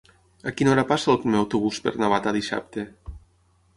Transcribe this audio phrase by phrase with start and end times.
[0.51, 2.87] A quina hora passa el primer autobús per Navata dissabte?